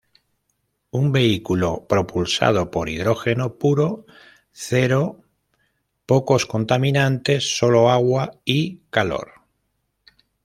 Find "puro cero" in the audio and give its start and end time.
3.59-5.21